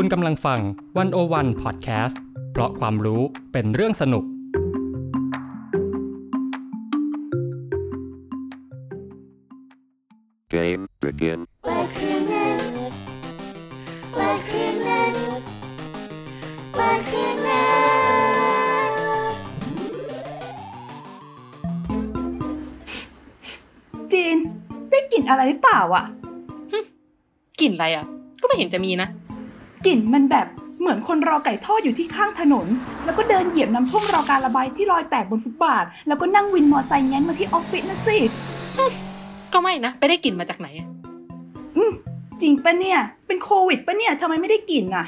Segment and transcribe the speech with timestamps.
[0.00, 0.60] คุณกำลังฟัง
[0.98, 2.20] วันโอวันพอดแคสต์
[2.52, 4.24] เพราะความรู้เป็นเรื่องสนุก
[10.54, 11.38] Game begin.
[11.64, 12.60] Black Crewnet.
[14.14, 15.14] Black Crewnet.
[16.74, 17.58] Black Crewnet.
[24.12, 24.36] จีน
[24.90, 26.04] ได้กลิ่นอะไรหรือเปล่าอะ
[27.60, 28.04] กลิ่นอะไรอะ
[28.40, 29.10] ก็ไม่เห็นจะมีนะ
[29.86, 30.46] กลิ่นมันแบบ
[30.80, 32.66] เหมือนคนรอไก่ทอดอยู่ที่ข้างถนน
[33.04, 38.16] แล้วก็เดินเหยียบน้ำท่วมรอการระบายที่รอยแตกบนฟุตบาท แล้วก็นั่งวินมอไซค์แง้นมาที่ออฟฟิศนะสิ
[39.52, 40.88] ก็ไม่นะ ไปได้กลิ่นมาจากไหนอะ
[41.76, 41.92] อืม
[42.40, 45.06] จริงปะเนี่ย เป็นโควิดปะเนี่ยทำไมไม่ได้กลิ่นอะ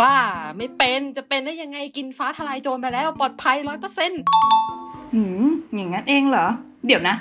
[0.00, 0.14] บ้า
[0.56, 4.22] ไม่เป็นจะเป็นได้ยังไงกินฟ้าทลายโจรไปแล้ว ปลอดภัยร้อยเปอร์เซ็นต์
[5.14, 6.46] หืมอย่างนั้นเองเหรอ
[6.86, 7.16] เดี๋ยวนะ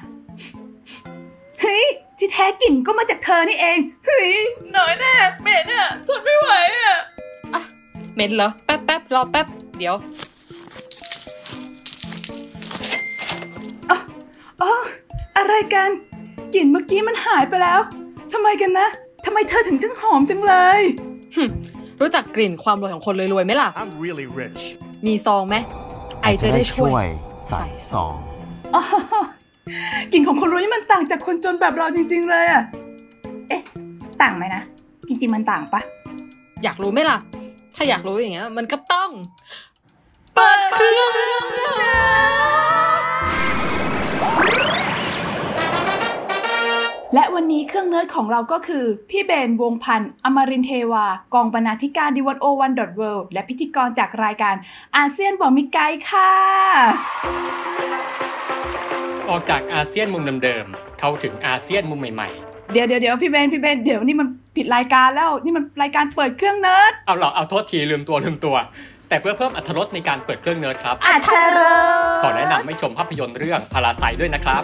[1.61, 1.85] เฮ้ย
[2.23, 4.31] ที่แท้กลิ่นก็มาจากเธอนี่เองเฮ้ย
[4.75, 6.95] น้อยแน่เหม็นอะทนไม่ไหวอะ
[8.13, 9.95] เหม็นเหรอแป๊บแป๊บรอแป๊บเดี๋ยว
[14.61, 14.71] อ๋อ
[15.37, 15.89] อะไรกัน
[16.53, 17.79] กลิ่นเมื่อกี้มันหายไปแล้ว
[18.33, 18.87] ทำไมกันนะ
[19.25, 20.81] ทำไมเธอถึงจังหอมจังเลย
[22.01, 24.61] รู้จักกลิ่นความรวยของคนรวยๆไหมล่ะ I'm really rich.
[25.05, 25.55] มีซองไหม
[26.21, 27.05] ไอจะได้ช่วย
[27.47, 28.15] ใส่ซอง
[28.75, 28.83] อ๋อ
[30.11, 32.63] กลิ่นของคนรวยนี่มันต่างจากคนจนแบบเราจริง ๆ เลยอะ
[33.49, 33.61] เอ๊ะ
[34.21, 34.61] ต่างไหมนะ
[35.07, 35.81] จริง ๆ มันต่างปะ
[36.63, 37.17] อยากรู้ไหมล่ะ
[37.75, 39.09] ถ้าอยากรู้อย่างเงี้ย มันก็ต้อง
[40.35, 41.11] เปิดเครื่อง
[47.15, 53.01] และวันนี้เครื่องเนิร์ดของเราก็คือ พี่เบนวงพันธ์อมรินทร์เทวา กองบรรณาธิการ The101.world
[53.33, 54.55] และพิธีกรจากรายการ
[54.95, 56.31] อาเซียนบ่มีไกด์ค่ะ
[59.31, 62.29] ออกจากอาเซียนมุมเดิมๆเข้าถึงอาเซียนมุมใหม่
[62.73, 68.55] เดี๋ยวเดี๋ยวเดี๋ยวพี่เบนพี่เบนเดี๋ยวนี่มันผิดรายการแล้วนี่มันรายการเปิดเครื่องเนิร์ดๆเอาเหรอเอาโทษทีลืมตัวลืมตัว
[69.09, 74.63] แต่เพื่อเพิ่มอรรถรสในการเปิดเครื่องเนิร์ดครับอาเธอร์ขอแนะนำให้ชมภาพยนตร์เรื่อง Parasite ด้วยนะครับ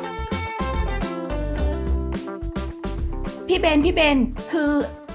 [3.47, 4.17] พี่เบนพี่เบน
[4.51, 4.72] คือ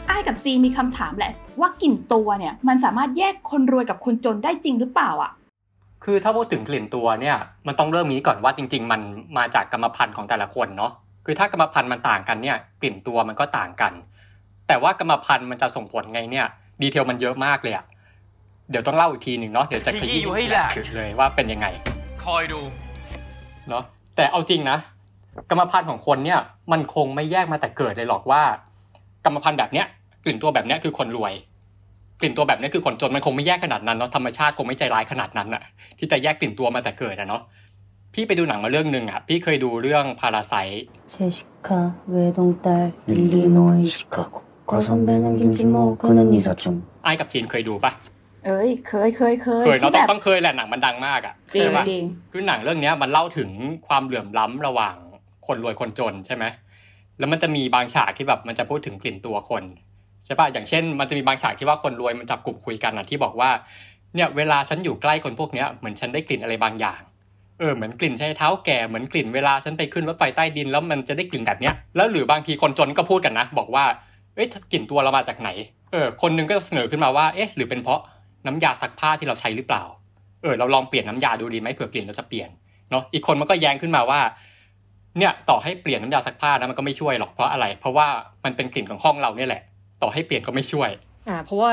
[0.08, 5.32] อ้ายกับจีมีคำถามแหละ ว่ากลิ่นตัวเนี่ยมันสามารถแยกคนรวยกับคนจนได้จริงหรือเปล่าอะ
[6.04, 7.36] คือถ้าพูดถึงกลิ่นตัวเนี่ย
[7.66, 9.00] มันต้องเริ่มนี้ก่อนว่าจริง ๆ มัน
[9.38, 10.92] มาจากกรรมพันธุ์ของแต่ละคนเนาะ
[11.26, 13.92] คือถ้ากรรมพันธุ์มันต่างกันเนี่ยกลิ่นตัวมันก็ต่างกัน
[14.68, 16.46] แต่ว่ากรรมพันธุ์มันจะส่งผลไงเนี่ย
[16.82, 17.84] ดีเทลมันเยอะมากเลยอะ
[18.70, 21.66] เดี๋ยวต้องเล่าอีกทีหนึ่งเนาะเดี๋ยวจะขยี้อยู่ให้แหลกเลยว่าเป็นยังไง
[22.24, 22.60] คอยดู
[23.68, 23.82] เนาะ
[24.16, 24.78] แต่เอาจริงนะ
[25.50, 26.40] กรรมพันธุ์ของคนเนี่ย
[26.72, 28.42] มันคงไม่แยกมาแต่เกิดเลยหรอกว่า
[29.24, 29.86] กรรมพันธุ์แบบเนี้ย
[30.24, 31.32] กลิ่นตัวแบบเนี้ยคือคนรวย
[32.21, 35.61] กลิ่นตัวแบบเนี้ยคือคนจนมันคงไม่แยกขนาดนั้นเนาะธรรมชาติคงไม่ใจร้ายขนาดนั้นอะ
[35.97, 37.41] ที่จะแยกกลิ่นตัวมาแต่เกิดอะเนาะ
[38.13, 40.53] พี่ไปดูหนังมาเรื่องหนึ่งอะพี่เคยดูเรื่องพาราไซ
[41.13, 41.67] 제시카
[42.13, 42.67] 외동딸
[43.09, 44.33] 릴리노이 시카고
[44.69, 46.63] 과선배는 김치모 그는 이사촌
[47.03, 47.91] ไอ้ายกับจีนเคยดูปะ
[48.45, 53.49] เอ้ย เคยเคยเคย เคยเนาะ ที่ ต้อ แบ ง บ ต้องเคยแหละหนังมันดังมากอะ จริง ใช่ปะ จริง คือหนังเรื่องเนี้ยมันเล่าถึง
[53.87, 54.95] ความเหลื่อมล้ำระหว่าง
[55.47, 56.43] คนรวยคนจนใช่ไหม
[57.19, 59.63] แล้วมันจะมีบางฉากที่แบบมันจะพูดถึงกลิ่นตัวคน
[60.24, 63.50] ใช่ป่ะอย่างเช่น มันจะมีบางฉากที่ว่าคนรวยมันจับกลุ่มคุยกันนะที่บอกว่า
[64.14, 67.00] เนี่ยเวลาฉันอยู่ใกล้คนพวกเนี้ยเหมือนฉันได้กลิ่นอะไรบางอย่าง
[67.58, 73.84] เออเหมือนกลิ่นใช้เท้าแก่เหมือนกลิ่นเวลาฉันไปขึ้นรถไฟใต้ดินแล้วมันจะได้กลิ่นแบบเนี้ยแล้วหรือบางทีคนจนก็พูดกันนะ บอกว่า
[74.36, 75.50] เอ๊ะกลิ่นตัวเรามาจากไหน
[75.92, 78.00] เออคนหนึงก็จะเสนอขึ้นมาว่าเอ๊ะหรือเป็นเพราะ
[78.46, 79.82] น้ำยาซักผ้าที่เราใช้หรือเปล่า
[80.42, 82.48] เออเราลองเปลี่ยนน้ำยาดูดีไหมเผื่อกลิ่นเราจะเปลี่ยน
[82.90, 84.20] เนาะอีกคนมันก็แย้งขึ้นมาว่า
[85.18, 88.06] เนี่ยต่อให้เปลี่ยนน้ำยาซักผ้านะมันก็ไม่ช่วยหรอกเพราะอะไร เพราะว่า
[88.44, 89.62] มันเป็นกลิ่นของห้องเราเนี่ยแหละ
[90.02, 90.90] ต่อให้เปลี่ยนก็ไม่ช่วย
[91.28, 91.72] อ่า เพราะว่า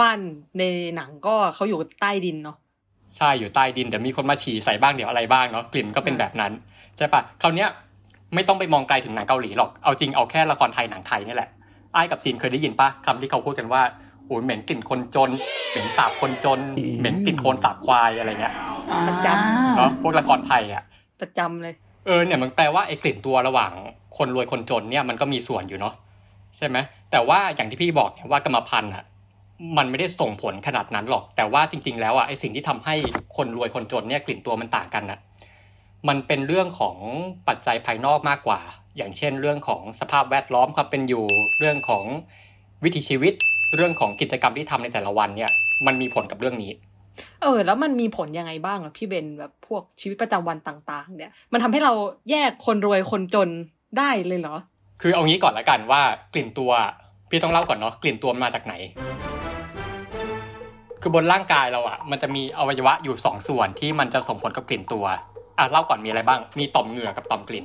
[0.00, 0.18] บ้าน
[0.58, 0.64] ใน
[0.96, 2.56] หนังก็เขาอยู่ใต้ดินเนาะ
[3.16, 6.52] ใช่อยู่ใต้ดินเดี๋ยวมีคนมาฉี่ใส่บ้างเดี๋ยวอะไรบ้างเนาะกลิ่นก็เป็นแบบนั้น
[6.96, 7.68] ใช่ปะคราวเนี้ย
[8.34, 11.48] ไม่ต้องไปมองไกลถึงหนังเกาหลีหรอกเอาจริงเอาแค่ละครไทยหนังไทยนี่แหละ
[11.92, 13.82] ไอ้ายกับจีนเคยได้ยินปะคำที่เขาพูดกันว่า
[14.26, 15.30] โอ้ยเหม็นกลิ่นคนจน
[15.70, 16.60] เหม็นสาบคนจน
[16.98, 18.54] เหม็นกลิ่นโคลนสาบควายอะไรเงี้ย
[19.06, 19.28] ประจ
[19.76, 20.82] เนาะพวกละครไทยอะ
[21.20, 21.74] ประจำเลย
[22.06, 23.72] เออเนี่ยมันแปลว่าไอ้กลิ่นตัวระหว่าง
[24.18, 25.94] คนรวยคนจนเนี่ยมันก็มีส่วนอยู่เนาะ
[26.56, 26.76] ใช่ไหม
[27.10, 29.04] แต่ว่าอย่างที่พี่บอกเนี่ยว่ากรรมพันธุ์อะ
[29.76, 32.94] มันไม่ได้ส่งผลขนาดนั้นหรอก แต่ว่าจริง ๆ แล้วอะไอ้สิ่งที่ทำให้
[33.36, 35.18] คนรวยคนจนเนี่ยกลิ่นตัวมันต่างกันอะ
[36.08, 36.96] มันเป็นเรื่องของ
[37.48, 38.60] ปัจจัยภายนอกมากกว่า
[38.96, 41.24] อย่างเช่น เรื่องของสภาพแวดล้อมความเป็นอยู่
[41.58, 42.04] เรื่องของ
[42.84, 43.34] วิถีชีวิต
[43.76, 45.50] เรื่องของกิจกรรมที่ทำในแต่ละวันเนี่ย
[45.86, 46.72] มันมีผลกับเรื่องนี้
[47.42, 51.92] เออ แล้วมันมีผลยังไงบ้างอะพี่เบนแบบพวกชีวิตประจำวันต่าง ๆ เนี่ย มันทำให้เรา
[52.30, 53.48] แยกคนรวยคนจน
[53.98, 54.56] ได้เลยเหรอ
[55.00, 56.02] คือเอางี้ก่อนละกันว่า
[56.34, 56.72] กลิ่นตัว
[57.30, 58.74] พี่ต้องเล่าก่อนเนาะกลิ่นตัวมันมาจากไหน
[61.02, 65.04] คือบนร่างกายเราอะมันจะมีอวัยวะอยู่สองส่วนที่มันจะส่งผลกับกลิ่นตัว
[65.58, 67.64] อะเล่าก่อนมีอะไรบ้าง มีต่อมเหงื่อกับต่อมกลิ่น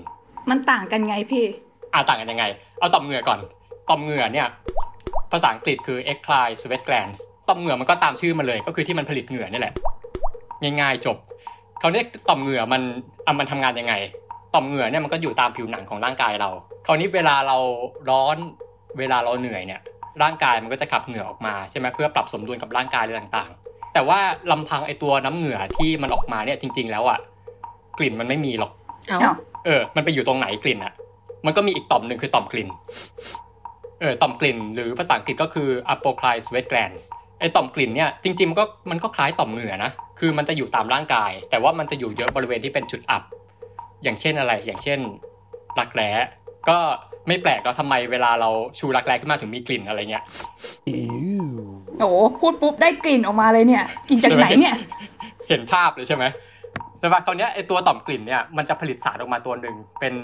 [0.50, 1.46] มันต่างกันไงพี่
[1.94, 2.46] อะต่างกันยังไง
[2.80, 3.40] เอาต่อมเหงื่อก่อน
[3.90, 4.48] ต่อมเหงื่อเนี่ย
[5.32, 9.74] ภภาษาอังกฤษคือ eccrine sweat glands ต่อมเหงื่อมันก็ตามชื่อมันเลยก็คือที่มันผลิตเหงื่อนี่แหละ
[10.62, 11.18] ง่ายๆจบ
[11.80, 12.82] เขาเรียกต่อมเหงื่อมัน
[13.26, 13.94] อะมันทำงานยังไง
[14.56, 16.50] ต่อมเหงื่อเนี่ยมันก็อยู่ตามผิวหนังของร่างกายเรา
[16.86, 17.58] คราวนี้เวลาเรา
[18.10, 18.38] ร้อน
[18.98, 19.82] เวลาเราเหนื่อยเนี่ย
[20.24, 24.20] ร่างกายมันก็จะขับเหงื่อออกมาใช่ไหมเพื่อปรับสมดุลกับร่างกายอะไรต่างๆ แต่ว่า
[24.52, 27.20] ลำพังไอตัวน้ำเหงื่อที่มันออกมาเนี่ยจริง ๆ แล้วอะ
[27.98, 28.72] กลิ่นมันไม่มีหรอก
[29.08, 29.36] เอาอ้าว
[29.66, 30.94] เออ มันไปอยู่ตรงไหนกลิ่นอะ
[31.46, 32.70] มันก็มีอีกต่อมหนึ่งคือต่อมกลิ่น
[34.02, 37.04] เออ ต่อมกลิ่น หรือภาษาอังกฤษก็คือ apocrine sweat glands
[37.40, 43.24] ไอ้ต่อมกลิ่นเนี่ยจริงๆมันก็มันก็คล้ายต่อมเหงื่อนะ คือมันจะอยู่ตามร่างกาย แต่ว่ามันจะอยู่เยอะบริเวณที่เป็นจุดอับ
[44.04, 45.00] อย่างเช่นอะไร อย่างเช่น
[45.80, 46.10] รักแร้
[46.70, 46.78] ก็
[47.28, 48.50] ไม่แปลกแล้วทำไมเวลาเรา
[48.80, 50.24] ชูรักแร้ขึ้นมาถึงมีกลิ่นอะไรเงี้ย
[52.00, 54.76] โอ้โหพูดปุ๊บได้กลิ่นออกมาเลยเนี่ยกลิ่นจากไหนเนี่ย
[55.50, 56.26] เห็นภาพเลยใช่ไหม
[57.00, 60.16] แต่ว่าคราวเนี้ยไอตัวต่อมกลิ่นเนี่ยมันจะผลิตสารออกมาตัวหนึ่งเป็น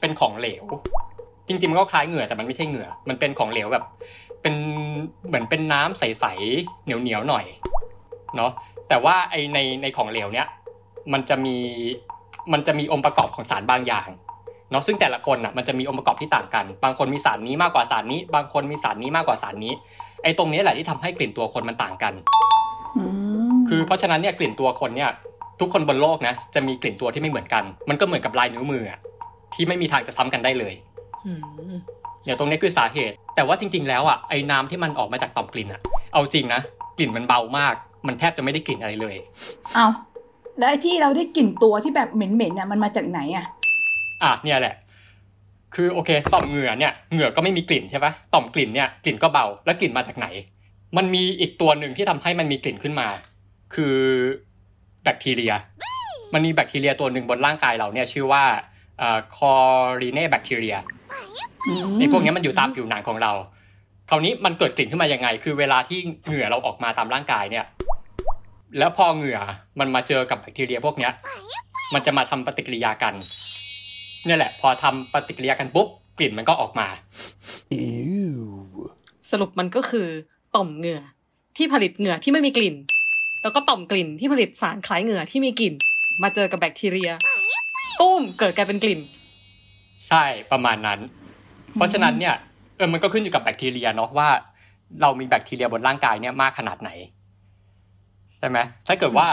[0.00, 0.64] เป็นของเหลว
[1.48, 3.84] จริงๆมันก็คล้ายเหงื่อแต่มันไม่ใช่เหงื่อ มันเป็นของเหลวแบบ
[4.42, 4.54] เป็น
[5.26, 7.44] เหมือนเป็นน้ำใสๆเหนียวๆหน่อย
[8.36, 8.52] เนาะ
[8.88, 10.46] แต่ว่าไอในในของเหลวเนี่ย
[11.12, 11.56] มันจะมี
[12.52, 14.08] มันจะมีองค์ประกอบของสารบางอย่าง
[14.70, 19.72] เนาะซึ่งแต่ละคนอะมันจะมีองค์ประกอบที่ต่างกัน บางคนมีสารนี้มากกว่าสารนี้ บางคนมีสารนี้มากกว่าสารนี้
[20.22, 22.14] ไอ้ตรงนี้แหละที่ทำให้กลิ่นตัวคนมันต่างกัน
[22.96, 23.04] อื
[23.50, 25.10] มคือเพราะฉะนั้นเนี่ยกลิ่นตัวคนเนี่ย
[25.60, 28.98] ทุกคนบนโลกนะจะมีกลิ่นตัวที่ไม่เหมือนกัน มันก็เหมือนกับลายนิ้วมืออะ
[29.54, 30.74] ที่ไม่มีทางจะซ้ำกันได้เลย
[31.26, 31.40] อืม
[32.24, 35.80] เดี๋ยวตรงนี้คือสาเหตุ แต่ว่าจริง ๆ แล้วอะไอ้น้ำที่มันออกมาจากต่อมกลิ่นอะ
[36.12, 36.60] เอาจริงนะ
[36.98, 37.74] กลิ่นมันเบามาก
[38.06, 39.16] มันแทบจะไม่ได้กลิ่นอะไรเลย
[39.74, 39.86] เอา
[40.58, 43.46] แล้วไอ้ที่เราได้กลิ่นตัวที่แบบเหม็นๆเนี่ยมันมาจากไหนอะ
[44.22, 44.74] อะเนี่ยแหละ
[45.74, 50.26] คือโอเคต่อมเหงื่อเนี่ยเหงื่อก็ไม่มีกลิ่นใช่ปะต่อมกลิ่นเนี่ยกลิ่นก็เบาแล้วกลิ่นมาจากไหน
[50.96, 53.08] มันมีอีกตัวหนึ่งที่ทำให้มันมีกลิ่นขึ้นมา
[53.74, 53.96] คือ
[55.02, 55.52] แบคทีเรีย
[56.34, 58.42] มันมีแบคทีเรียตัวหนึ่งบนร่างกายเราเนี่ยชื่อว่า
[59.36, 59.52] คอ
[60.00, 60.76] รีเน่แบคทีเรีย
[61.98, 63.32] ไอ้พวกเนี้ยมันอยู่ตามผิวหนังของเรา
[64.10, 67.64] คราวนี้มันเกิดกลิ่นขึ้นมายังไง คือเวลาที่เหงื่อเราออกมาตามร่างกายเนี่ย
[68.78, 69.38] แล้วพอเหงื่อ
[69.80, 71.12] มันมาเจอกับแบคทีเรียพวกเนี้ย
[71.94, 73.14] มันจะมาทำปฏิกิริยากัน
[74.26, 75.88] เนี่ยแหละ พอทำปฏิกิริยากันปุ๊บ
[76.18, 76.88] กลิ่นมันก็ออกมา
[79.30, 80.08] สรุปมันก็คือ
[80.56, 81.00] ต่อมเหงื่อ
[81.56, 82.76] ที่ผลิตเหงื่อที่ไม่มีกลิ่น
[83.42, 85.74] แล้วก็ต่อมกลิ่นที่ผลิตสารคล้ายเหงื่อที่มีกลิ่น
[86.22, 87.10] มาเจอกับแบคทีเรีย
[88.00, 89.00] ตุ้มเกิดกลายเป็นกลิ่น
[90.08, 91.00] ใช่ประมาณนั้น
[91.74, 92.34] เพราะฉะนั้นเนี่ย
[92.76, 94.28] เออมันก็ขึ้นอยู่กับแบคทีเรียเนาะว่า
[95.02, 96.90] เรามีแบคทีเรียบนร่างกายเนี่ยมากขนาดไหน
[98.38, 99.26] ใช่ไหมถ้าเกิดว่า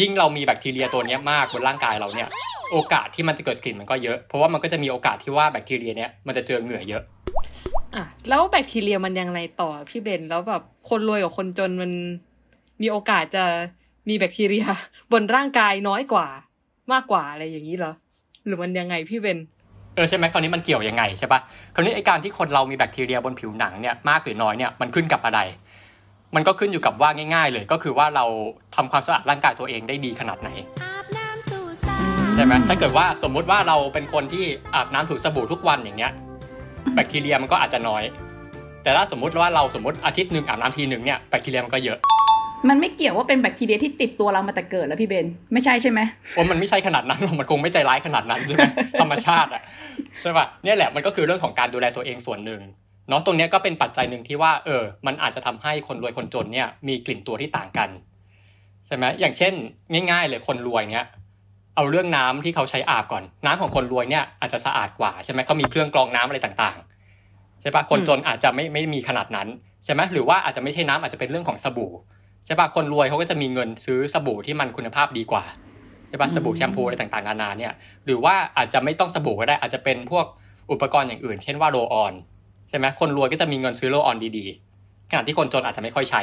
[0.00, 2.28] ยิ่งเรามีแบคทีเรียตัวเนี้ยมากบนร่างกายเราเนี่ย
[2.72, 7.02] โอกาสที่มันจะเกิดกลิ่นมันก็เยอะ เพราะว่ามันก็จะมีโอกาสที่ว่าแบคทีเรียเนี้ยมันจะเจอเหงื่อเยอะ
[7.94, 11.92] อะแล้วแบคทีเรียมันยังไงต่อพี่เบนแล้วแบบคนรวยกับคนจนมัน
[12.82, 13.44] มีโอกาสจะ
[14.08, 14.66] มีแบคทีเรีย
[15.12, 16.26] บนร่างกายน้อยกว่า
[16.92, 17.92] มากกว่าอะไรอย่างนี้เหรอ
[18.44, 19.38] หรือมันยังไงพี่เบน
[19.94, 21.40] เออใช่ไหมคราวนี้มันเกี่ยวยังไงใช่ปะ
[21.74, 25.40] คราวนี้ไอการที่คนเรามีแบคทีเรียบนผิวหนังเนี่ยมากหรือน้อยเนี่ยมันขึ้นกับอะไร
[26.34, 28.24] มันก็ขึ้นอยู่กับว่าง่าย ๆ เลย ก็คือว่าเรา
[28.76, 30.50] ทำความสะอาดร่างกายตัวเองได้ดีขนาดไหน
[30.82, 31.96] อาบน้ำสู่สา
[32.36, 34.44] ใช่ไหมถ้าเกิดว่าสมมุติว่าเราเป็นคนที่
[34.74, 36.12] อาบน้ำถูสบู่ทุกวันอย่างเงี้ย
[36.94, 38.02] แบคทีเรียมันก็อาจจะน้อย
[38.82, 41.98] แต่ถ้าสมมุติว่าเราสมมติอาทิตย์หนึ่งอาบน้ำทีหนึ่งเนี่ยแบคทีเรียมันก็เยอะ
[42.68, 46.00] มันไม่เกี่ยวว่าเป็นแบคทีเรียที่ติดตัวเรามาแต่เกิดแล้วพี่เบน ไม่ใช่ใช่ไหม
[46.34, 48.64] โอ้มันไม่ใช่ขนาดนั้นหรอกมันคงไม่ใจร้ายขนาดนั้นใช่ไหม
[49.00, 49.62] ธรรมชาติอะ
[50.20, 52.60] ใช่ป่ะเนี่ยแหละมันก็คือเรื่องของการดูแลตัวเองส่วนหนึ่ง
[53.10, 57.88] เนาะตรงเนี้ยก็เป็นปัจจัยหนึ่งที่ว่าเออมันอาจจะทำให้คนรวยคนจนเนี่ยมีกลิ่นตัวที่ต่างกัน
[58.86, 59.52] ใช่ไหมอย่างเช่น
[60.10, 61.06] ง่าย ๆ เลยคนรวยเนี่ย
[61.76, 69.48] เอาเรื่องน้ำที่เขาใช้อาบก่อน น้ำของคนรวยเนี่ยอาจจะสะอาดกว่าใช่ไหมเขามีเครื่องกรองน้ำอะไรต่างๆใช่ปะคนจนอาจจะไม่ไม่มีขนาดนั้น
[69.84, 71.92] ใช่ไหมหรือว่าอาจจะไม่ใช่น้ำอาจจะเป็นเรื่องของสบู่
[72.46, 75.44] ใช่ปะคนรวยเขาก็จะมีเงินซื้อสบู่ที่มันคุณภาพดีกว่า
[76.08, 77.72] ใช่ปะสบู่แชมพูอะไรต่างๆนานาเนี่ย
[78.04, 80.26] หรือว่าอาจจะไม่ต้องสบู่ก็ได้อาจจะเป็นพวก
[80.72, 82.12] อุปกรณ์อย่างอื่น เช่นว่าโรลออน
[82.70, 86.22] ใช่ไหมคนรวยก็จะมีเงินซื้อโลออนดีๆขณะที่คนจนอาจจะไม่ค่อยใช้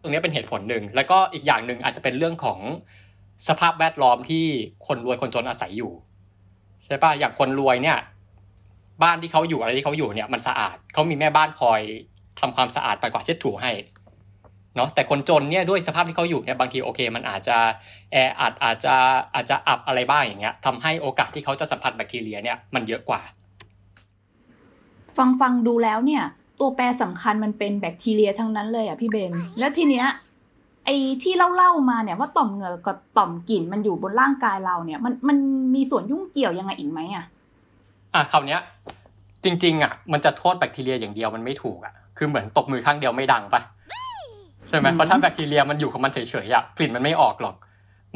[0.00, 2.58] ตรงนี้เป็นเหตุผลหนึ่ง แล้วก็อีกอย่างหนึ่งอาจจะเป็นเรื่องของ
[3.48, 4.44] สภาพแวดล้อมที่
[4.86, 5.92] คนรวยคนจนอาศัยอยู่
[6.84, 7.98] ใช่ปะอย่างคนรวยเนี่ย
[9.02, 11.80] บ้านที่เขาอยู่อะไรที่เขาอยู่เนี่ย มันสะอาดเขามีแม่บ้านคอย
[12.40, 13.72] ทำความสะอาดปัดกวาดเช็ดถูให้
[14.76, 17.58] เนาะแต่คนจนเนี่ยด้วยสภาพที่เขาอยู่เนี่ยบางทีโอเค มันอาจจะ
[18.12, 18.94] แออัดอาจจะ
[19.34, 23.20] อาจจะอับอะไรบ้างอย่างเงี้ยทำให้โอกาสที่เขาจะสัมผัสแบคทีเรียเนี่ยมันเยอะกว่า
[25.16, 26.22] ฟังฟังดูแล้วเนี่ย
[26.60, 30.06] ตัวแปรสำคัญมันเป็นแบคทีเรียทั้งนั้นเลยอะพี่เบน แล้วทีเนี้ย
[30.84, 35.36] ไอ้ที่เล่าเล่าๆมาเนี่ยว่าต่อมเหงื่อกับต่อมกลิ่นมันอยู่บนร่างกายเราเนี่ย มันมัน
[35.74, 37.24] มีส่วนยุ่งเกี่ยวยังไงอีกไหมอะ
[38.14, 38.60] อะคราวเนี้ย
[39.44, 43.62] จริง ๆ อะ มันจะโทษแบคทีเรียอย่างเดียวมันไม่ถูกอะคือเหมือนตบมือข้างเดียวไม่ดังปะ
[44.68, 47.54] ใช่ไหมเพราะถ้าแบคทีเรียมันอยู่ของมันเฉยๆอะกลิ่นมันไม่ออกหรอก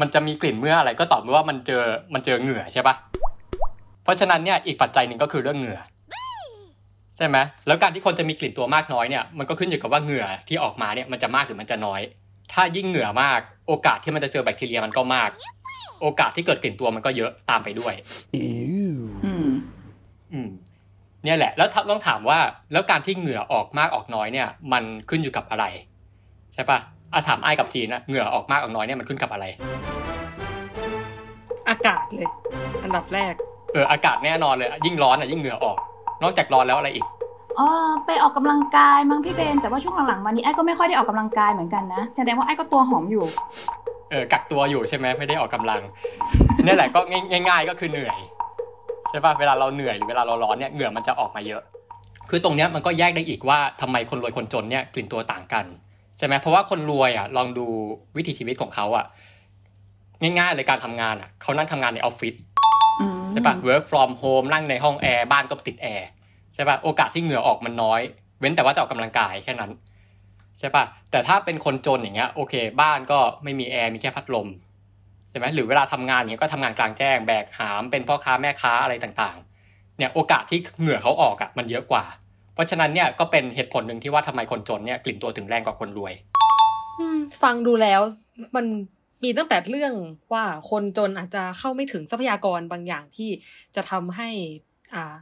[0.00, 1.82] มันจะมีกลิ่นเมื่ออะไรก็ต่อเมื่อว่ามันเจอ
[2.14, 2.94] มันเจอเหงื่อใช่ปะ
[4.02, 5.78] เพราะฉะนั้นเนี่ยอีกปัจจัยหนึ่งก็คือเรื่องเหงื่อ
[7.20, 12.00] ช่ไหมแล้วการที่คนจะมีกลิ่นตัวมากน้อยเนี่ยมันก็ขึ้นอยู่กับว่าเหงื่อที่ออกมาเนี่ยมันจะมากหรือมันจะน้อย
[12.52, 15.30] ถ้ายิ่งเหงื่อมาก โอกาสที่มันจะเจอแบคทีเรียมันก็มาก
[16.02, 17.94] โอกาสที่เกิดกลิ่นตัวมันก็เยอะตามไปด้วย
[18.34, 18.44] อื
[18.94, 18.96] ม
[20.32, 20.48] อืม
[21.24, 22.38] เนี่ยแหละ แล้วต้องถามว่า
[22.72, 25.64] แล้วการที่เหงื่อออกมากออกน้อยเนี่ย มันขึ้นอยู่กับอะไร
[26.54, 26.78] ใช่ปะ
[27.12, 29.44] อาถามไอ้กับจีนนะเหงื่อออกมากออกน้อยเนี่ยมันขึ้นกับอะไร
[31.68, 32.28] อากาศเลย
[32.82, 33.34] อันดับแรก
[33.72, 35.78] เอออากาศแน่นอนเลย ยิ่งร้อนอะยิ่งเหงื่อออก
[36.22, 37.06] นอกจากร้อนแล้วอะไรอีก
[37.58, 37.68] อ๋อ
[38.06, 43.24] ไปออกกำลังกายมั้งพี่เบน แต่ว่าช่วงหลังๆมานี้ไอ้ก็ไม่ค่อยได้ออกกำลังกายเหมือนกันนะแสดงว่าไอ้ก็ตัวหอมอยู่
[44.10, 45.80] เออกักตัวอยู่ใช่ไหมไม่ได้ออกกำลัง
[46.64, 47.00] เนี่ยแหละก็
[47.48, 48.16] ง่ายๆก็คือเหนื่อย
[49.10, 51.62] ใช่ปะเวลาเราเหนื่อยหรือเวลาเราร้อนเนี่ยเหงื่อมันจะออกมาเยอะ
[52.30, 55.64] คือตรงเนี้ยมันก็แยกได้อีกว่าทำไมคนรวยคนจนเนี่ยกลิ่นตัวต่างกัน
[56.18, 57.66] ใช่ไหมเพราะว่าคนรวยอะลองดู
[58.16, 59.06] วิถีชีวิตของเขาอะ
[60.22, 62.49] ง่ายๆเลยการทำงานอะเขานั่งทำงานในออฟฟิศอืม
[63.32, 66.06] ใช่ปะ work from home นั่งในห้องแอร์บ้านก็ติดแอร์
[66.54, 68.00] ใช่ปะโอกาสที่เหงื่อออกมันน้อย
[68.40, 69.70] เว้นแต่ว่าจะออกกำลังกายแค่นั้น
[70.58, 74.48] ใช่ปะแต่ถ้าเป็นคนจนอย่างเงี้ยโอเค บ้านก็ไม่มีแอร์มีแค่พัดลม
[75.30, 82.04] ใช่ไหมหรือเวลาทำงานอย่างเงี้ยก็ทำงานกลางแจ้งแบกหามเป็นพ่อค้าแม่ค้าอะไรต่างๆ เนี่ยโอกาสที่เหงื่อเขาออกอะมันเยอะกว่า
[82.54, 86.14] เพราะฉะนั้นเนี่ยก็เป็นเหตุผลหนึ่งที่ว่าทำไมคนจนเนี่ยกลิ่นตัวถึงแรงกว่าคนรวย
[86.98, 88.00] อืมฟังดูแล้ว
[88.56, 88.66] มัน
[89.22, 89.92] มีตั้งแต่เรื่อง
[90.32, 93.30] ว่าคนจนอาจจะเข้าไม่ถึงทรัพยากรบางอย่างที่
[93.76, 94.30] จะทำให้
[94.94, 95.14] อ่า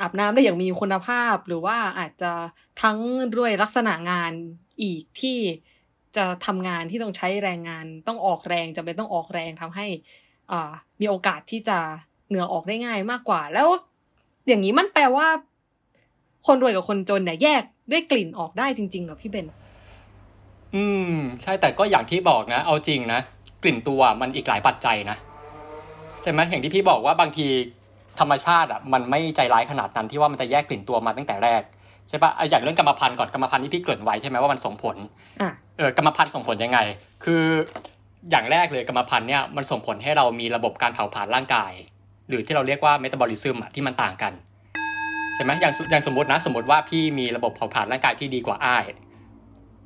[0.00, 2.32] อาบน้ำได้อย่างมีคุณภาพ หรือว่าอาจจะ
[2.82, 2.98] ทั้ง
[3.38, 4.32] ด้วยลักษณะงาน
[4.82, 5.38] อีกที่
[6.16, 9.86] จะทำงานที่ต้องใช้แรงงานต้องออกแรงจำเป็นต้องออกแรงทำให้
[10.52, 11.78] อ่ามีโอกาสที่จะ
[12.28, 13.68] เหงื่อออกได้ง่ายมากกว่า แล้ว
[14.46, 15.28] อย่างนี้มันแปลว่า
[16.46, 19.46] คนรวยกับคนจนเนี่ยแยกด้วยกลิ่นออกได้จริงๆหรอพี่เบน
[20.74, 23.20] อืม ใช่แต่ก็อย่างที่บอกนะ เอาจริงนะ
[23.62, 25.16] กลิ่นตัวมันอีกหลายปัจจัยนะ
[26.22, 27.46] ใช่ไหมอย่างที่พี่บอกว่าบางที
[28.20, 31.62] ธรรมชาติอะมันไม่ใจร้ายขนาดนั้นที่ว่ามันจะแยกกลิ่นตัวมาตั้งแต่แรก
[32.08, 34.96] ใช่ปะอะอย่างเรื่องกรรมพันธุ์ก่อนกรรมพันธุ์ที่พี่เกริ่นไว้ใช่ไหมว่ามันส่งผล
[35.40, 36.78] อะเออกรรมพันธุ์ส่งผลยังไง
[37.24, 37.42] คือ
[38.30, 41.72] อย่างแรกเลยกรรมพันธุ์เนี่ยมันส่งผลให้เรามีระบบการเผาผลาญร่างกาย
[42.28, 44.32] หรือที่เราเรียกว่าเมตาบอลิซึมอะที่มันต่างกัน
[45.34, 48.84] ใช่ไหมอย่างสุอย่างสมมตินะสมมติว่าพี่มีระบบเผาผลาญร่างกายที่ดีกว่าอ้าย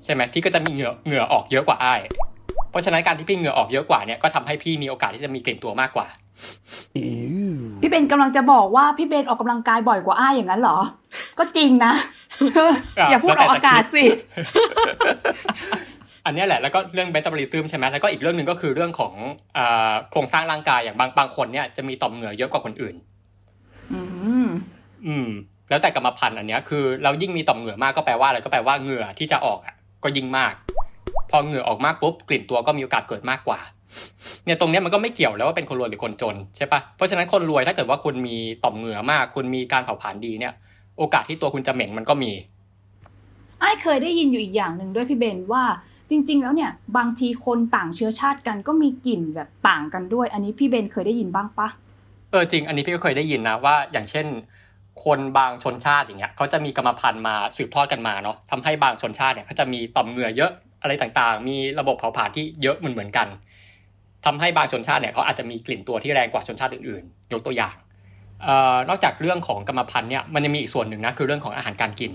[0.04, 2.00] ใช่ไหมพี่ก็จะมีเหงื่อเหงื่อออกเยอะกว่าอ้าย
[2.70, 6.06] เพราะฉะนั้นการที่พี่เหงื่อออกเยอะกว่าเนี่ยก็ทำให้พี่มีโอกาสที่จะมีกลิ่นตัวมากกว่า
[7.80, 10.78] พี่เบนกำลังจะบอกว่าพี่เบนออกกำลังกายบ่อยกว่าอ้ายอย่างนั้นเหรอ
[11.38, 11.92] ก็จริงนะ
[12.98, 14.04] อะอย่าพูดออกอากาศสิ
[16.26, 19.14] อันเนี้ยแหละแล้วก็เรื่องเมตาบอลิซึมใช่ไหมแล้วก็อีกเรื่องหนึ่งก็คือเรื่องของ
[19.58, 22.94] อ่าโครงสร้างร่างกายอย่างบางบางคนเนี่ยจะมีต่อมเหงื่อเยอะกว่าคนอื่น
[23.92, 24.00] อื
[24.44, 24.48] ม
[25.06, 25.28] อืม
[25.68, 30.52] แล้วแต่กรรมพันธุ์อันเนี้ยคือเรายิ่งมีต่อมเหงื่อมากก็แปลว่าอะไรก็แปลว่าเหงื่อที่จะออกอะ ก็ยิ่งมาก
[31.30, 33.58] พอเหงื่อออกมากปุ๊บกลิ่นตัวก็มีโอกาสเกิดมากกว่า
[34.44, 40.52] เนี่ยตรงเนี้ยมันก็ไม่เกี่ยวแล้วว่าเป็นคนรวยหรือคนจนใช่ปะเพราะฉะนั้นคนรวยถ้าเกิดว่าคุณมีต่อมเหงื่อมาก คุณมีการเผาผลาญดีเนี่ย
[40.98, 42.32] โอกาสที่ตัวคุณจะเหม็นมันก็มี
[43.60, 45.64] ไอ้ายเคยได้ยินอยู่อีกอย่างหนึ่งด้วยพี่เบนว่า
[46.10, 51.68] จริง ๆ แล้วเนี่ยบางทีคนต่างเชื้อชาติกันก็มีกลิ่นแบบต่างกันด้วย อันนี้พี่เบนเคยได้ยินบ้างปะ
[52.30, 54.26] เออจริง อันนี้พี่ก็เคยได้ยินนะว่า อย่างเช่น
[55.04, 63.28] คนบางชนชาติอย่างเงี้ยเขาจะมีกรรมพันธุ์มาสืบทอดกันมาเนาะทำให้บางชนชาติเนี่ยเขาจะมีต่อมเหงื่อเยอะอะไรต่างๆ มีระบบเผาผลาญที่เยอะเหมือนเหมือนๆกัน
[64.24, 67.74] ทำให้บางชนชาติเนี่ยเขาอาจจะมีกลิ่นตัวที่แรงกว่าชนชาติอื่นๆ ยกตัวอย่าง
[68.42, 72.12] เอ่อนอกจากเรื่องของกรรมพันธุ์เนี่ยมันยังมีอีกส่วนหนึ่งนะคือเรื่องของอาหารการกิน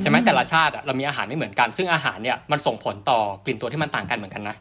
[0.00, 4.56] ใช่ไหมแต่ละชาติอะเรามีอาหารไม่เหมือนกัน ซึ่งอาหารเนี่ยมันส่งผลต่อกลิ่นตัวที่มันต่างกันเหมือนกันนะ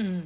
[0.00, 0.20] อืม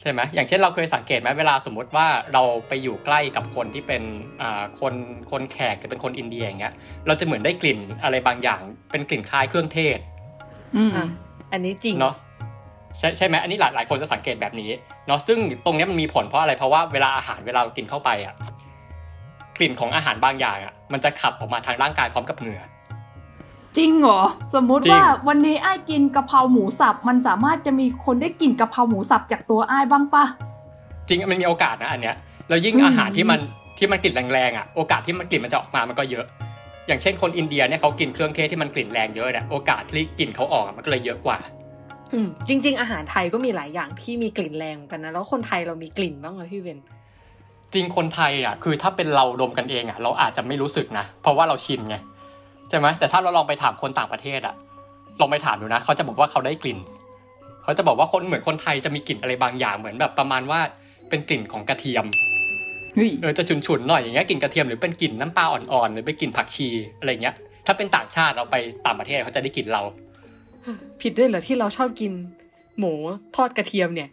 [0.00, 4.02] ใช่ไหมอย่างเช่นเราเคยสังเกตไหมเวลาสมมติว่าเราไปอยู่ใกล้กับคนที่เป็น
[4.42, 4.94] อ่าคน
[5.30, 6.74] คนแขกหรือเป็นคนอินเดียอย่างเงี้ย
[7.06, 9.98] เราจะเหมือนได้กลิ่นอะไรบางอย่าง เป็นกลิ่นคล้ายเครื่องเทศ
[10.76, 11.06] อืมอะ
[11.52, 12.14] อันนี้จริงเนาะ
[12.98, 14.70] ใช่ใช่ไหมอันนี้หลายหลายคนจะสังเกตแบบนี้
[15.06, 18.34] เนาะซึ่งตรงเนี้ยมันมีผลเพราะอะไรเพราะว่าเวลาอาหารเวลาเรากินเข้าไปอะ
[19.58, 22.62] กลิ่นของอาหารบางอย่างอะมันจะขับออกมาทางร่างกายพร้อมกับเหงื่อ
[23.76, 24.20] จริงเหรอ
[24.54, 30.24] สมมุติจริงว่าวันนี้ไอ้ายกินกะเพราหมูสับ มันสามารถจะมีคนได้กลิ่นกะเพราหมูสับจากตัวไอ้ายบ้างปะ
[31.08, 32.16] จริงมันมีโอกาสนะอันเนี้ย
[32.48, 33.40] แล้วยิ่งอืมอาหารที่มัน
[33.78, 36.24] ที่มันกลิ่นแรงๆอะโอกาสที่มันกลิ่นมันจะออกมามันก็เยอะ
[36.86, 41.38] อย่างเช่นคนอินเดียเนี่ยเขากินเครื่องเทศที่มันกลิ่นแรงเยอะเนี่ยโอกาสที่กลิ่นเขาออกอะมันก็เลยเยอะกว่า
[42.12, 46.78] อืมจริง ๆ อาหารไทยก็มีหลายอย่างที่มีกลิ่นแรงเหมือนกันนะแล้วคนไทยเรามีกลิ่นบ้างไหมพี่เบน
[47.74, 51.96] จริงคนไทยอะคือถ้าเป็นเราดมกันเองอะเราอาจจะไม่รู้สึกนะเพราะว่าเราชินไง
[52.68, 54.54] ใช่ไหมแต่ถ้าเราลองไปถามคนต่างประเทศอะ
[55.20, 56.78] ลองไปถามดูนะเขาจะบอกว่าเขาได้กลิ่น
[57.62, 60.60] เขาจะบอกว่าคนเหมือนคนไทยจะมีกลิ่นอะไรบางอย่างเหมือนแบบประมาณว่า
[61.08, 62.04] เป็นกลิ่นของกระเทียม
[62.94, 67.34] เฮ้ยเออจะฉุนๆหน่อยอย่างเงี้ยกลิ่นกระเทียมหรือเป็นกลิ่นน้ำปลาอ่อนๆหรือเป็นกลิ่นผักชีอะไรเงี้ย
[67.66, 68.56] ถ้าเป็นต่างชาติเราไป
[68.86, 69.82] ต่างประเทศเขาจะได้กลิ่นเรา
[71.02, 72.12] ผิดด้วยเหรอที่เราชอบกิน
[72.78, 72.92] หมู
[73.36, 74.08] ทอดกระเทียมเนี่ย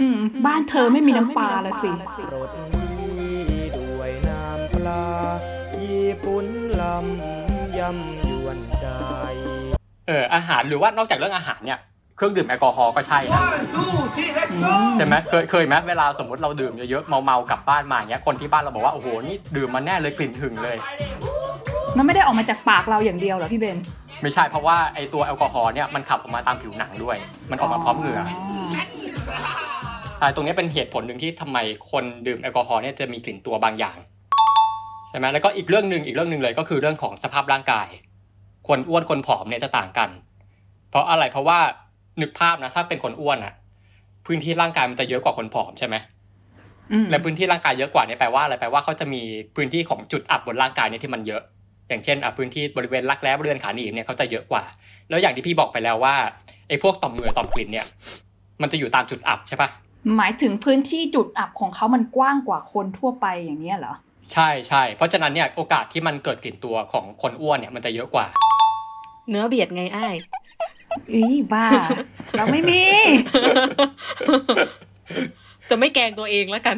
[0.00, 1.90] อืม บ้านเธอไม่มีน้ำปลาละสิ
[2.32, 5.04] รสดีด้วยน้ำปลา
[5.80, 6.46] หยิบกุน
[6.80, 8.86] ลำยำยวนใจ
[10.08, 11.78] เอออาหารหรือว่านอกจากเรื่องอาหารเนี่ย
[12.16, 13.40] เครื่องดื่มแอลกอฮอล์ก็ใช่นะ
[14.96, 20.76] ใช่ไหมเคยเคยไหมเวลาสมมติเราดื่มเยอะๆเมาๆกลับบ้านมาอย่างเงี้ยคนที่บ้านเราบอกว่าโอ้โหนี่ดื่มมาแน่เลยกลิ่นหึงเลย
[21.96, 23.78] มันไม่ได้ออกมาจากปากเราอย่างเดียวเหรอพี่เบน
[24.22, 27.16] ไม่ใช่เพราะว่าไอตัวแอลกอฮอล์เนี่ยมันขับออกมาตามผิวหนังด้วย
[27.50, 28.20] มันออกมาพร้อมเหงื่อ
[30.18, 31.58] ใช่ตรงนี้เป็นเหตุผลหนึ่งที่ทำไม
[31.90, 33.96] คนดื่มแอลกอฮอล์เนี่ยจะมีกลิ่นตัวบางอย่าง
[35.10, 37.88] ใช่ไหมแล้วก็อีกเรื่องหนึ่งอีกเรื่องหนึ่งเลยก็คือเรื่องของสภาพร่างกาย
[38.68, 40.10] คนอ้วนคนผอมเนี่ยจะต่างกัน
[40.90, 41.58] เพราะอะไรเพราะว่า
[42.22, 43.54] นึกภาพนะถ้าเป็นคนอ้วนอะ
[44.26, 45.96] พื้นที่ร่างกายมันจะเยอะกว่าคนผอมใช่ไหม
[46.92, 49.22] อืมและพื้นที่ร่างกายเยอะกว่าเนี่ยแปลว่าอะไรแปลว่าเขาจะมี
[49.56, 51.42] พื้นที่ของจุดอับบนร่างกายเนี่ยที่มันเยอะ
[51.88, 54.62] อย่างเช่นอะพื้นที่บริเวณรักแร้บริเวณขาหนีบเนี่ยเขาจะเยอะกว่า
[55.08, 56.14] แล้วอย่างที่พี่บอกไปแล้วว่า
[56.68, 57.86] ไอ้พวกต่อมเหงื่อต่อมกลิ่นเนี่ย
[58.62, 59.68] มันจะอยู่ตามจุดอับใช่ปะ
[60.16, 63.94] หมายถึงพื้นที่จุดอับของเขามันกว้างกว่าคนทั่วไปอย่างเนี้ยเหรอ
[64.34, 68.26] ใช่ใช่เพราะฉะนั้นเนี่ยโอกาสที่มันเกิดกลิ่นตัวของคนอ้วนเนี่ยมันจะเยอะกว่า
[69.30, 70.16] เนื้อเบียดไงไอ้าย
[71.12, 71.66] อีบ้า
[72.38, 72.82] เราไม่มี
[75.70, 76.76] จะไม่แกล้งตัวเองแล้วกัน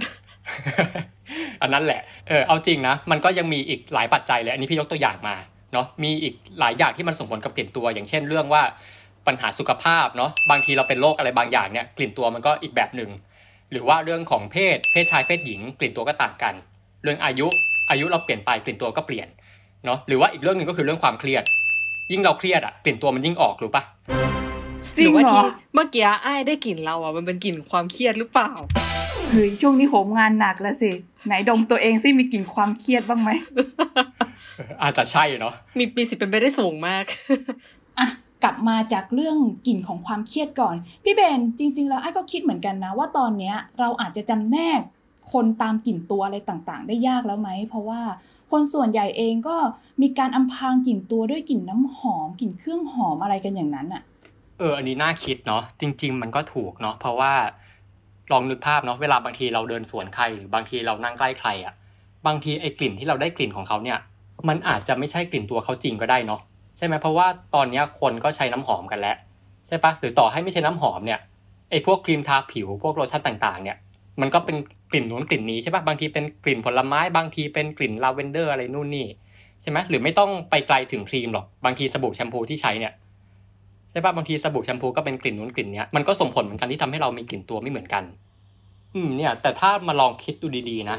[1.62, 5.36] อันนั้นแหละ เออเอาจริงนะ มันก็ยังมีอีกหลายปัจจัยเลย อันนี้พี่ยกตัวอย่างมา
[5.72, 8.62] เนาะมีอีกหลายอย่างที่มันส่งผลกับกลิ่นตัว อย่างเช่นเรื่องว่า
[9.26, 13.10] ปัญหาสุขภาพเนาะบางทีเราเป็นโรคอะไรบางอย่างเนี่ยกลิ่นตัวมันก็อีกแบบหนึ่ง
[13.72, 16.54] หรือว่าเรื่องของเพศเพศชายเพศหญิง กลิ่นตัวก็ต่างกัน
[17.02, 17.46] เรื่องอายุ
[17.90, 19.28] อายุเราเปลี่ยนไปกลิ่นตัวก็เปลี่ยน
[19.84, 21.44] เนาะหรือว่าอีกเรื่องหนึ่งก็คือเรื่องความเครียด
[22.12, 23.82] ยิ่งเราเครียดอะกลิ่นตัวมันยิ่งออกรู้ปะ
[24.96, 28.50] จริงหรือว่าเหรที่อเมื่อกี้ไอ้ายได้กลิ่นเราอะมันเป็นกลิ่นความเครียดหรือเปล่า
[29.30, 30.90] เฮ้ยช่วงนี้โหมงานหนักแล้วสิ
[31.26, 33.30] ไหนดมตัวเองซิมีกลิ่นความเครียดบ้างไหม
[34.56, 37.04] เอออาจจะใช่เนาะมีมีสิทธิ์เป็นไปได้สูงมาก
[37.98, 38.06] อะ
[38.42, 44.80] กลับมาจากเรื่องกลิ่นของความเครียดก่อน พี่เบนจริง ๆ แล้วไอ้ก็คิดเหมือนกันนะ ว่าตอนเนี้ยเราอาจจะจำแนก
[45.32, 48.00] คนตามกลิ่นตัวอะไรต่างๆ ได้ยากแล้วไหม เพราะว่า
[48.50, 49.56] คนส่วนใหญ่เองก็
[50.02, 54.02] มีการอำพรางกลิ่นตัวด้วยกลิ่นน้ำหอมกลิ่นเครื่องหอมอะไรกันอย่างนั้นอะ
[54.58, 57.32] เออ อันนี้น่าคิดเนาะจริง ๆ มันก็ถูกเนาะเพราะว่า
[58.32, 61.74] ลองนึกภาพเนาะเวลาบางทีเราเดินสวนใครหรือบางทีเรานั่งใกล้ใครอะ่ะ
[62.26, 63.98] บางทีไอ้กลิ่นที่เราได้กลิ่นของเขาเนี่ย
[64.48, 66.40] มันอาจจะไม่ใช่กลิ่นตัวเขาจริงก็ได้เนาะ
[66.76, 69.16] ใช่ไหมเพราะว่าตอนนี้คนก็ใช้น้ำหอมกันแล้ว
[69.68, 71.20] ใช่ปะหรือต่อให้ไม่ใช่น้ำหอมเนี่ย
[71.70, 73.76] ไอ้พวกครีมทาผิวพวกโลชั่นต่างๆเนี่ย
[74.20, 74.56] มันก็เป็น
[74.92, 79.06] กลิ่นนู้นกลิ่นนี้ใช่ปะบางทีเป็นกลิ่นผลไม้บางทีเป็นกลิ่นลาเวนเดอร์อะไรนู่นนี่
[79.62, 82.92] ใช่ไหมหรือไม่ต้องไปไกลถึงครีมหรอกบางทีสบู่แชมพูที่ใช้เนี่ย
[83.90, 88.02] ใช่ปะบางทีสบู่แชมพูก็เป็นกลิ่นนู้นกลิ่นเนี้ยมันก็ส่งผลเหมือนกันที่ทำให้เรามีกลิ่นตัวไม่เหมือนกัน
[88.94, 90.98] อืมเนี่ย แต่ถ้ามาลองคิดดูดีๆนะ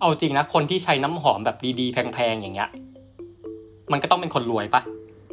[0.00, 2.68] เอาจริงนะคนที่ใช้น้ำหอมแบบดีๆ แพงๆอย่างเงี้ย
[3.92, 4.82] มันก็ต้องเป็นคนรวยปะ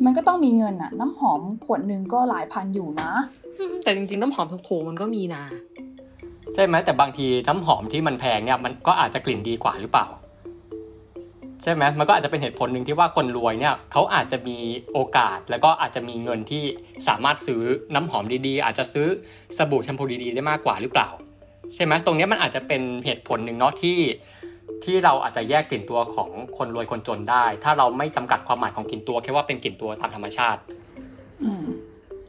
[0.05, 3.11] มันก็ต้องมีเงินอะน้ำหอมขวดหนึ่งก็หลายพันอยู่นะ
[3.83, 5.43] แต่จริงๆน้ำหอมถูกๆมันก็มีนะ
[6.55, 10.07] ใช่ไหมแต่บางทีน้ำหอมที่มันแพงเนี่ยมันก็อาจจะกลิ่นดีกว่าหรือเปล่า
[11.63, 14.57] ใช่ไหมมันก็อาจจะเป็นเหตุผลหนึ่งที่ว่าคนรวยเนี่ยเขาอาจจะมี
[14.93, 16.63] โอกาสแล้วก็อาจจะมีเงินที่
[17.07, 17.63] สามารถซื้อ
[17.95, 19.07] น้ำหอมดีๆ อาจจะซื้อ
[19.57, 21.09] สบู่แชมพูดีๆได้มากกว่าหรือเปล่า
[21.75, 23.99] ใช่ไหมตรงนี้มันอาจจะเป็นเหตุผลหนึ่งเนาะที่
[24.83, 30.61] ที่เราอาจจะแยกกลิ่นตัวของคนรวยคนจนได้ ถ้าเราไม่จำกัดความหมายของกลิ่นตัวแค่ว่าเป็นกลิ่นตัวตามธรรมชาติ
[31.43, 31.51] อื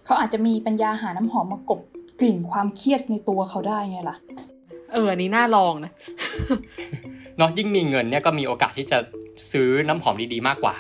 [0.05, 1.81] เขาอาจจะมีปัญญาหาน้ำหอมมากบ
[2.19, 4.17] กลิ่นความเครียดในตัวเขาได้ไงล่ะ
[4.93, 5.93] เอออันนี้น่าลองนะ
[7.39, 8.99] เนาะยิ่งมีเงินเนี่ยก็มีโอกาสที่จะ
[9.53, 10.75] ซื้อน้ำหอมดีๆมากกว่า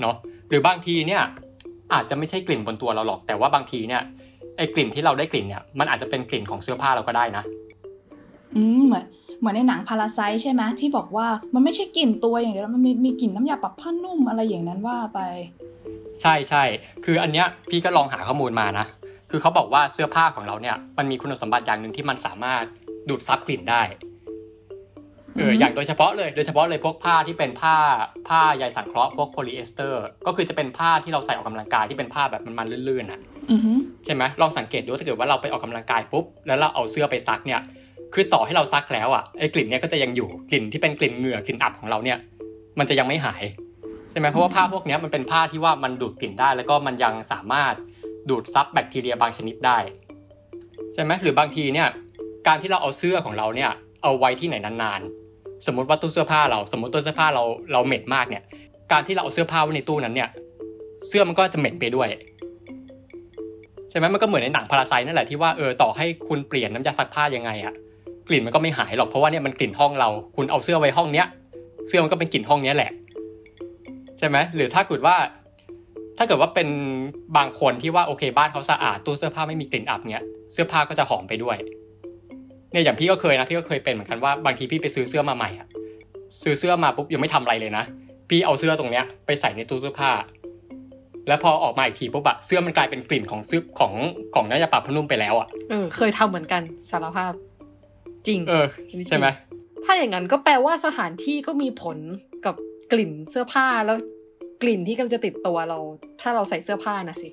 [0.00, 0.14] เนาะ
[0.48, 1.22] หรือบางทีเนี่ย
[1.92, 4.02] อาจจะไม่ใช่กลิ่นบนตัวเราหรอก แต่ว่าบางทีเนี่ย
[4.56, 7.44] ไอ้กลิ่นที่เราได้กลิ่นเนี่ยมันอาจจะเป็นกลิ่นของเสื้อผ้าเราก็ได้นะ
[8.56, 9.04] อืมเหมือน
[9.38, 15.20] เหมือนในหนังพาราไซใช่ไหมที่บอกว่ามันไม่ใช่กลิ่นตัวอย่างเดียวแล้วมันมีมีกลิ่นน้ำยาปรับผ้านุ่มอะไรอย่างนั้นว่าไป
[16.22, 16.62] ใช่ใช่
[17.04, 18.86] คืออันเนี้ยพี่ก็ลองหาข้อมูลมานะ
[19.30, 22.64] คือเขาบอกว่าเสื้อผ้าของเราเนี่ย มันมีคุณสมบัติอย่างหนึ่งที่มันสามารถ
[23.08, 23.82] ดูดซับกลิ่นได้
[25.36, 27.76] เอออือฮึอย่างโดยเฉพาะเลยโดยเฉพาะเลยพวกผ้าที่เป็นผ้า
[28.28, 37.60] ผ้าใยสังเคราะห์พวกโพลีเอสเตอร์ ก็คือจะเป็นผ้าที่เราใส่ออกกำลังกายที่เป็นผ้าแบบมันๆลื่นๆอะอือหือใช่ไหมลองสังเกตดูถ้าเกิดว่าเราไปออกกำลังกายปุ๊บแล้วเราเอาเสื้อไปซักเนี่ย
[38.14, 42.18] คือต่อให้เราซักแล้วอะไอ้กลิ่นเนี่ยก็จะยังอยู่กลิ่นที่เป็นกลิ่นเหงื่อกลิ่นอับของเราเนี่ย
[42.78, 43.42] มันจะยังไม่หาย
[44.10, 47.74] ใช่ไหมเพราะว่าผ้าพวกเนี้ยมันเป็นผ้าที่ว่ามันดูดกลิ่นได้ แล้วก็มันยังสามารถ
[48.30, 49.78] ดูดซับแบคทีเรียบางชนิดได้
[50.94, 51.88] ใช่ไหมหรือบางทีเนี่ย
[52.46, 53.70] การที่เราเอาเสื้อของเราเนี่ย
[54.02, 58.42] เอาไว้ที่ไหนนานๆ สมมติว่าตู้เสื้อผ้าเรา สมมติตู้เสื้อผ้าเราเราเหม็นมากเนี่ย
[58.92, 60.28] การที่เราเอาเสื้อผ้าไว้ในตู้นั้นเนี่ย
[61.06, 62.08] เสื้อมันก็จะเหม็นไปด้วย
[63.90, 67.74] ใช่ไหมมันก็เหมือนในหนังพาราไซนั่นแหละที่ว่าเออต่อให้คุณเปลี่ยนน้ำยาซักผ้ายังไงอะ
[68.28, 71.26] กลิ่นมันก็ไม่หายหรอกเพราะว่าเนี่ยมันกลิ่นห้องเรา คุณเอาเสื้อไว้ห้องเนี้ย
[71.88, 72.90] เสื้อมันก็เป็นกลิ่นห้องเนี้ยแหละ
[74.18, 75.16] ใช่ไหมหรือถ้าเกิดว่า
[76.18, 76.68] ถ้าเกิดว่าเป็น
[77.36, 81.56] บางคนที่ว่าโอเคบ้านเขาสะอาดตู้เสื้อผ้าไม่มีกลิ่นอับเนี่ยเสื้อผ้าก็จะหอมไปด้วย
[82.72, 85.66] เนี่ยอย่างพี่ก็เคยนะพี่ก็เคยเป็นเหมือนกันว่าบางทีพี่ไปซื้อเสื้อมาใหม่อะ
[86.42, 87.84] ซื้อเสื้อมาปุ๊บยังไม่ทำอะไรเลยนะ
[88.28, 90.10] พี่เอาเสื้อตรงเนี้ยไปใส่ในตู้เสื้อผ้า
[91.28, 93.92] แล้วพอออกมาอีกทีปุ๊บอะเสื้อมันกลายเป็นกลิ่นของเสื้อของ
[94.34, 97.32] ของน่าจะปรับพนุ่มไปแล้วอะเออเคยทำเหมือนกันสารภาพ
[98.26, 98.66] จริง เออ
[99.08, 99.26] ใช่ไหม
[99.84, 101.98] ถ้าอย่างนั้นก็แปลว่าสถานที่ก็มีผล
[102.46, 102.54] กับ
[102.92, 103.96] กลิ่นเสื้อผ้าแล้ว
[104.62, 105.78] กลิ่นที่กำลังจะติดตัวเรา
[106.20, 107.30] ถ้าเราใส่เสื้อผ้านะสิ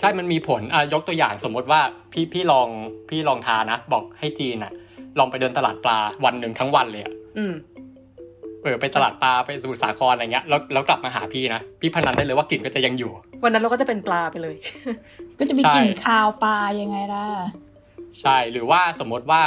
[0.00, 1.80] ใช่มันมีผลอะยกตัวอย่างสมมติว่า
[2.12, 2.68] พี่พี่ลอง
[3.08, 4.72] พี่ลองทานะ บอกให้จีนอะ
[5.18, 7.54] ลองไปเดินตลาดปลาวันหนึ่งทั้งวันเลยอะอืม
[8.62, 13.10] เออไปตลาดปลาไปสมุทรสาครอะไรเงี้ยแล้วแล้วกลับมาหาพี่นะพี่พนันได้เลยว่ากลิ่นก็จะยังอยู่
[13.42, 14.56] วันนั้นเราก็จะเป็นปลาไปเลย
[15.38, 17.24] ก็จะมีใช่กลิ่นคาวปลายังไงล่ะ
[18.20, 19.42] ใช่หรือว่าสมมติว่า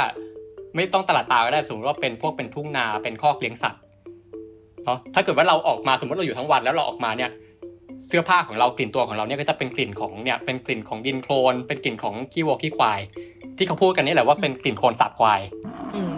[0.76, 3.82] ไม่ต้องตลาดปลาก็ได้สมมติว่าเป็นพวกเป็นทุ่งนาเป็นคอกเลี้ยงสัตว์
[4.84, 7.30] เนาะถ้าเกิดว่าเราออกมาสมมติเราอยู่ทั้งวันแล้วเราออกมาเนี่ย
[8.06, 13.00] เสื้อผ้าของเรากลิ่นตัวของเราเนี่ยก็จะเป็นกลิ่นของเนี่ยเป็นกลิ่นของดินโคลน เป็นกลิ่นของขี้วัวขี้ควาย
[13.56, 15.40] ที่เขาพูดกันนี่แหละว่าเป็นกลิ่นโคลนสาบควาย
[15.94, 16.10] อืม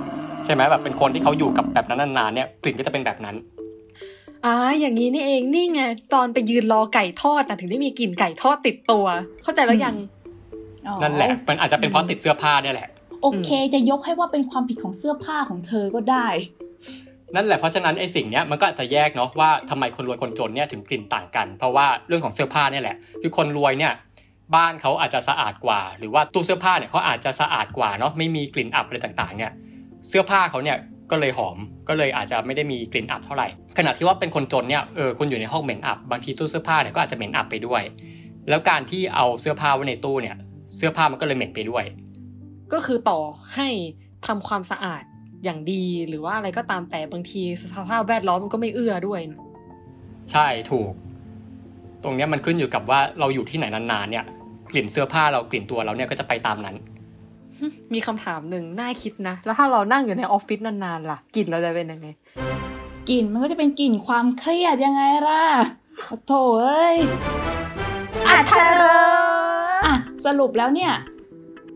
[0.45, 3.37] ใช่ไหมแบบเป็นคนที่เขาอยู่กับแบบนั้นนานๆเนี่ยกลิ่นก็จะเป็นแบบนั้น
[4.45, 5.81] อ่าอย่างนี้นี่เองนี่ไง
[6.15, 9.05] ตอนไปยืนรอไก่ทอดนะถึงได้มีกลิ่นไก่ทอดติดตัว
[9.43, 9.97] เข้าใจแล้วยัง
[10.87, 12.89] อ๋อนั่นแหละ มันอาจจะเป็นเพราะติดเสื้อผ้าเนี่ยแหละ
[13.23, 16.27] โอเค จะยกให้ว่าเป็นความผิดของเสื้อผ้าของเธอก็ได้
[17.35, 23.93] นั่นแหละเพราะฉะนั้นไอ้สิ่งเนี้ยมันก็อาจจะแยกเนาะว่าทำไมคนรวยคนจนเนี่ยถึงกลิ่นต่างกัน เพราะว่าเรื่องของเสื้อผ้าเนี่ยแหละคือคนรวยเนี่ย
[24.55, 29.53] บ้านเขาอาจจะสะอาดกว่า หรือว่าตู้เสื้อผ้าเนี่ยเขาอาจจะสะอาดกว่าเนาะไม่มีกลิ่นอับอะไรต่างๆเนี่ย
[30.09, 30.77] เสื้อผ้าเขาเนี่ย
[31.11, 31.57] ก็เลยหอม
[31.89, 33.47] ก็เลยอาจจะไม่ได้มีกลิ่นอับเท่าไหร่
[33.79, 37.83] ขณะที่ว่าเป็นคนจนเนี่ยเออคุณอยู่ในห้องเหม็นอับบางทีตู้เสื้อผ้าเนี่ยก็อาจจะเหม็นอับไปด้วย
[38.49, 40.37] แล้วการที่เอาเสื้อผ้าไว้ในตู้เนี่ย
[40.77, 41.85] เสื้อผ้ามันก็เลยเหม็นไปด้วย
[42.73, 43.21] ก็คือต่อ
[43.55, 43.69] ให้
[44.27, 45.03] ทำความสะอาด
[45.45, 49.41] อย่างดีหรือว่าอะไรก็ตามแต่บางทีสภาพแวดล้อมมันก็ไม่เอื้อด้วยนะ
[50.33, 50.93] ใช่ถูก
[52.03, 54.25] ตรงเนี้ยมันขึ้นอยู่กับว่าเราอยู่ที่ไหนนานๆ เนี่ย
[54.73, 56.77] กลิ่นเสื้อผ้าเรากลิ่นตัวเราเนี่ยก็จะไปตามนั้น
[57.93, 62.09] มีคำถามหนึ่งน่าคิดนะ แล้วถ้าเรานั่งอยู่ในออฟฟิศนานๆล่ะกลิ่นเราจะเป็นยังไง
[63.11, 65.45] กลิ่นมันก็จะเป็นกลิ่นความเครียดยังไงล่ะ
[66.27, 66.97] โถเอ้ย
[68.29, 68.65] อาจจะ
[69.85, 70.93] อะสรุปแล้วเนี่ย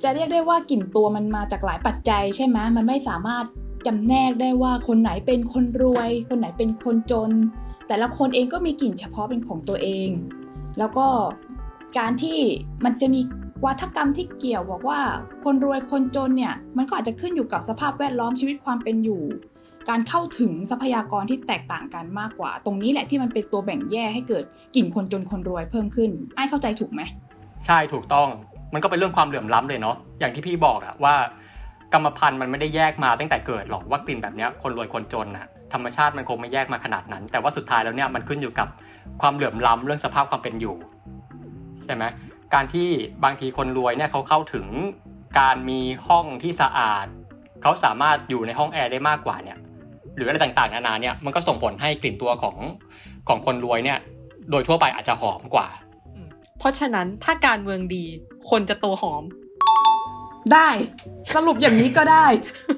[0.02, 3.44] จะเรียกได้ว่ากลิ่นตัวมันมาจากหลายปัจจัยใช่ไหมมันไม่สามารถ
[3.86, 7.30] จำแนกได้ว่าคนไหนเป็นคนรวย คนไหนเป็นคนจน
[7.88, 10.08] แต่ละคนเองก็มีกลิ่นเฉพาะเป็นของตัวเอง
[10.78, 11.06] แล้วก็
[11.98, 12.38] การที่
[12.84, 13.20] มันจะมี
[13.64, 15.00] วัฒกรรมที่เกี่ยวบอกว่า
[15.44, 19.22] คนรวยคนจนเนี่ยมันก็อาจจะขึ้นอยู่กับสภาพแวดล้อมชีวิตความเป็นอยู่
[19.88, 27.00] การเข้าถึงทรัพยากรที่แตกต่างกันมากกว่า ตรงนี้แหละที่มันเป็นตัวแบ่งแยกให้เกิดกลิ่นคนจนคนรวยเพิ่มขึ้นไอ้เข้าใจถูกไหม
[27.66, 28.28] ใช่ถูกต้อง
[28.74, 31.14] มันก็เป็นเรื่องความเหลื่อมล้ำเลยเนาะอย่างที่พี่บอกอะว่า
[31.92, 38.68] กรรมพันธุ์มันไม่ได้แยกมาตั้งแต่เกิดหรอกว่ากลิ่นแบบเนี้ยคนรวยคนจนอะธรรมชาติมันคงไม่แยกมาขนาดนั้น แต่ว่าสุดท้ายแล้วเนี่ยมันขึ้นอยู่กับ
[39.22, 40.76] ความเหลื่อมล้ำเรื่องสภาพความเป็นอยู่
[41.84, 42.04] ใช่ไหม
[42.54, 42.88] การที่
[43.24, 44.66] บางทีคนรวยเนี่ยเขาเข้าถึง
[45.40, 47.06] การมีห้องที่สะอาด
[47.62, 49.58] เขาสามารถอยู่ในห้องแอร์ได้มากกว่าเนี่ย
[50.16, 52.56] หรืออะไรต่างๆนานาเนี่ยมันก็ส่งผลให้กลิ่นตัวของ
[53.28, 53.98] ของคนรวยเนี่ย
[54.50, 55.68] โดยทั่วไปอาจจะหอมกว่า
[56.58, 58.04] เพราะฉะนั้นถ้าการเมืองดี
[58.50, 59.24] คนจะตัวหอม
[60.52, 60.68] ได้
[61.34, 62.26] สรุปอย่างนี้ก็ได้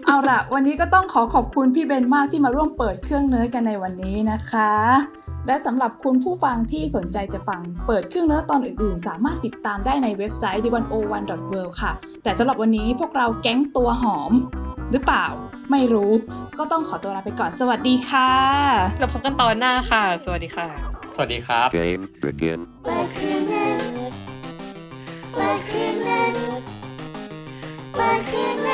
[0.07, 4.73] เอาละวันนี้ก็ต้องขอขอบคุณพี่เบนมากที่มาร่วมเปิดเครื่องเนื้อกันในวันนี้นะคะ
[5.47, 11.23] และสำหรับคุณผู้ฟังที่สนใจจะฟังเปิดเครื่องเนื้อตอนอื่นๆ สามารถติดตามได้ในเว็บไซต์ d 1 0 1 w o r
[11.67, 14.33] l d ค่ะ แต่สำหรับวันนี้พวกเราแก๊งตัวหอม
[14.93, 15.27] หรือเปล่า
[15.71, 16.13] ไม่รู้
[16.59, 18.31] ก็ต้องขอตัวลาไปก่อนสวัสดีค่ะ
[18.99, 20.69] แล้วพบกันตอนหน้าค่ะ สวัสดีค่ะ
[21.15, 22.61] สวัสดีครับ Game begin.
[22.87, 23.60] และคืน
[25.37, 26.63] Bakının,
[27.95, 28.70] bakının.